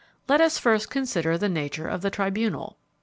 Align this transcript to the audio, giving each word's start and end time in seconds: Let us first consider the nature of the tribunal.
Let 0.27 0.41
us 0.41 0.57
first 0.57 0.89
consider 0.89 1.37
the 1.37 1.47
nature 1.47 1.87
of 1.87 2.01
the 2.01 2.09
tribunal. 2.09 2.79